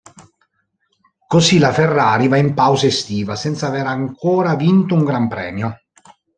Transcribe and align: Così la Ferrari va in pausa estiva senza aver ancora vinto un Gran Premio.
Così 1.33 1.59
la 1.59 1.71
Ferrari 1.71 2.27
va 2.27 2.37
in 2.37 2.55
pausa 2.55 2.87
estiva 2.87 3.35
senza 3.35 3.67
aver 3.67 3.85
ancora 3.85 4.55
vinto 4.55 4.95
un 4.95 5.05
Gran 5.05 5.27
Premio. 5.27 5.79